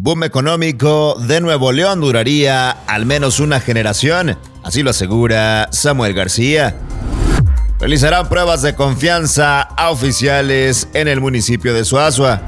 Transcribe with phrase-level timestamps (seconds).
[0.00, 6.76] Boom económico de Nuevo León duraría al menos una generación, así lo asegura Samuel García.
[7.80, 12.42] Realizarán pruebas de confianza a oficiales en el municipio de Suazua.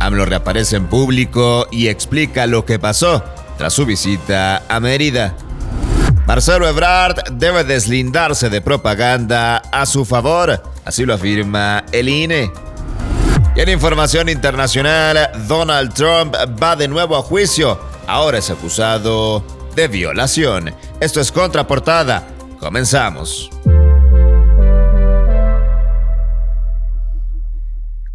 [0.00, 3.24] AMLO reaparece en público y explica lo que pasó
[3.56, 5.34] tras su visita a Mérida.
[6.26, 12.52] Marcelo Ebrard debe deslindarse de propaganda a su favor, así lo afirma el INE.
[13.56, 17.80] Y en información internacional, Donald Trump va de nuevo a juicio.
[18.06, 20.72] Ahora es acusado de violación.
[21.00, 22.28] Esto es Contraportada.
[22.60, 23.50] Comenzamos.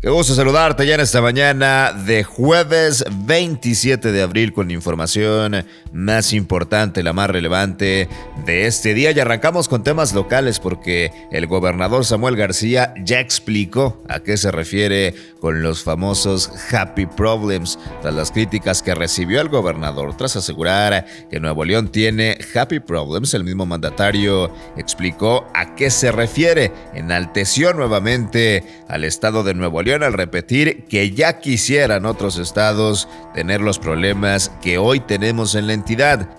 [0.05, 5.65] Qué gusto saludarte ya en esta mañana de jueves 27 de abril con la información
[5.93, 8.07] más importante, la más relevante
[8.45, 9.09] de este día.
[9.09, 14.51] Y arrancamos con temas locales porque el gobernador Samuel García ya explicó a qué se
[14.51, 21.07] refiere con los famosos Happy Problems tras las críticas que recibió el gobernador tras asegurar
[21.31, 23.33] que Nuevo León tiene Happy Problems.
[23.33, 26.71] El mismo mandatario explicó a qué se refiere.
[26.93, 33.61] Enalteció nuevamente al estado de Nuevo León al repetir que ya quisieran otros estados tener
[33.61, 36.29] los problemas que hoy tenemos en la entidad.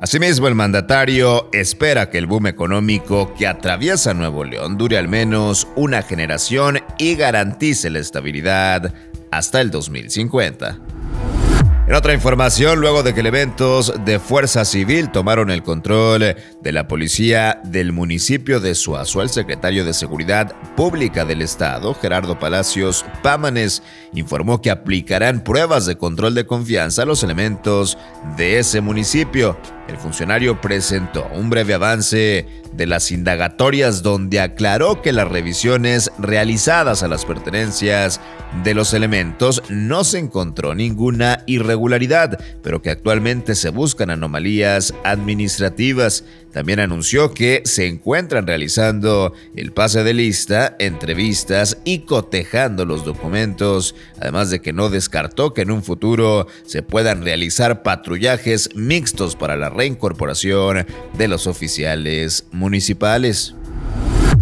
[0.00, 5.66] Asimismo, el mandatario espera que el boom económico que atraviesa Nuevo León dure al menos
[5.74, 8.94] una generación y garantice la estabilidad
[9.32, 10.78] hasta el 2050.
[11.88, 16.86] En otra información, luego de que elementos de Fuerza Civil tomaron el control de la
[16.86, 23.82] policía del municipio de Suazo, el secretario de Seguridad Pública del Estado, Gerardo Palacios Pámanes,
[24.12, 27.96] informó que aplicarán pruebas de control de confianza a los elementos
[28.36, 29.56] de ese municipio.
[29.88, 37.02] El funcionario presentó un breve avance de las indagatorias donde aclaró que las revisiones realizadas
[37.02, 38.20] a las pertenencias
[38.64, 46.24] de los elementos no se encontró ninguna irregularidad, pero que actualmente se buscan anomalías administrativas.
[46.52, 53.94] También anunció que se encuentran realizando el pase de lista, entrevistas y cotejando los documentos,
[54.18, 59.56] además de que no descartó que en un futuro se puedan realizar patrullajes mixtos para
[59.56, 63.54] la reincorporación de los oficiales municipales.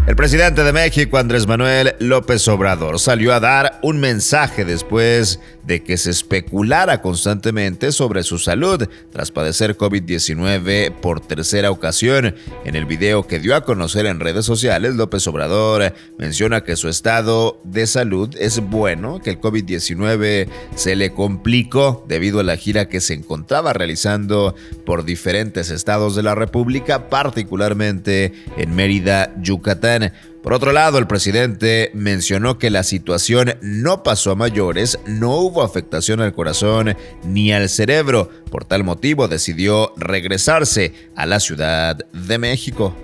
[0.06, 5.82] El presidente de México, Andrés Manuel López Obrador, salió a dar un mensaje después de
[5.82, 12.36] que se especulara constantemente sobre su salud tras padecer COVID-19 por tercera ocasión.
[12.64, 16.88] En el video que dio a conocer en redes sociales, López Obrador menciona que su
[16.88, 20.46] estado de salud es bueno, que el COVID-19
[20.76, 26.22] se le complicó debido a la gira que se encontraba realizando por diferentes estados de
[26.22, 29.95] la República, particularmente en Mérida, Yucatán.
[30.42, 35.62] Por otro lado, el presidente mencionó que la situación no pasó a mayores, no hubo
[35.62, 38.30] afectación al corazón ni al cerebro.
[38.50, 42.94] Por tal motivo decidió regresarse a la Ciudad de México.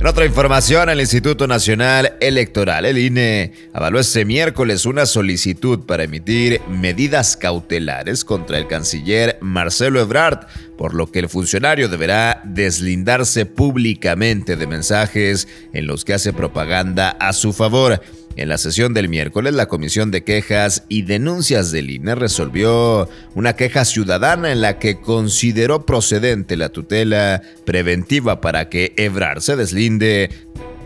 [0.00, 6.04] En otra información, el Instituto Nacional Electoral, el INE, avaló este miércoles una solicitud para
[6.04, 10.46] emitir medidas cautelares contra el canciller Marcelo Ebrard,
[10.78, 17.10] por lo que el funcionario deberá deslindarse públicamente de mensajes en los que hace propaganda
[17.10, 18.00] a su favor.
[18.36, 23.54] En la sesión del miércoles, la Comisión de Quejas y Denuncias del INE resolvió una
[23.54, 30.30] queja ciudadana en la que consideró procedente la tutela preventiva para que Ebrar se deslinde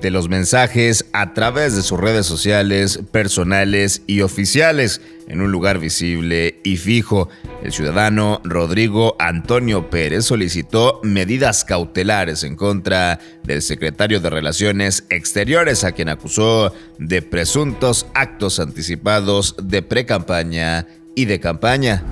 [0.00, 5.78] de los mensajes a través de sus redes sociales personales y oficiales en un lugar
[5.78, 7.28] visible y fijo.
[7.64, 15.82] El ciudadano Rodrigo Antonio Pérez solicitó medidas cautelares en contra del secretario de Relaciones Exteriores
[15.82, 22.02] a quien acusó de presuntos actos anticipados de precampaña y de campaña.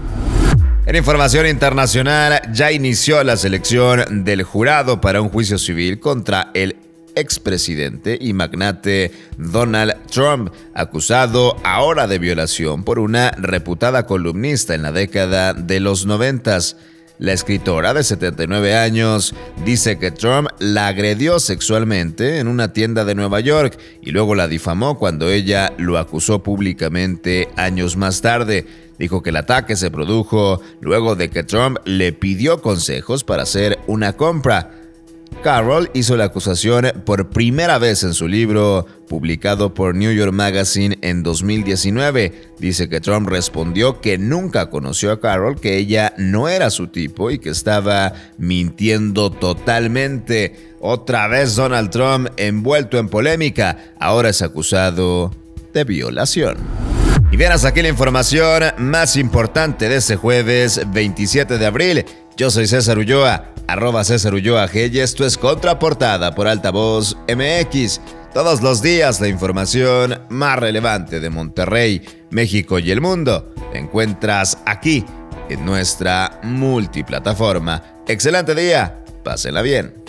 [0.86, 6.76] En información internacional, ya inició la selección del jurado para un juicio civil contra el
[7.15, 14.93] expresidente y magnate Donald Trump, acusado ahora de violación por una reputada columnista en la
[14.93, 16.76] década de los noventas.
[17.19, 23.15] La escritora de 79 años dice que Trump la agredió sexualmente en una tienda de
[23.15, 28.67] Nueva York y luego la difamó cuando ella lo acusó públicamente años más tarde.
[28.99, 33.79] Dijo que el ataque se produjo luego de que Trump le pidió consejos para hacer
[33.87, 34.81] una compra.
[35.43, 40.99] Carroll hizo la acusación por primera vez en su libro publicado por New York Magazine
[41.03, 42.53] en 2019.
[42.59, 47.31] Dice que Trump respondió que nunca conoció a Carroll, que ella no era su tipo
[47.31, 50.75] y que estaba mintiendo totalmente.
[50.81, 55.33] Otra vez Donald Trump envuelto en polémica, ahora es acusado
[55.75, 56.56] de violación.
[57.33, 62.05] Y bien, hasta aquí la información más importante de este jueves 27 de abril.
[62.37, 68.00] Yo soy César Ulloa, arroba César Ulloa G y esto es Contraportada por Altavoz MX.
[68.35, 75.05] Todos los días la información más relevante de Monterrey, México y el mundo encuentras aquí
[75.49, 77.82] en nuestra multiplataforma.
[78.06, 80.01] Excelente día, pásenla bien.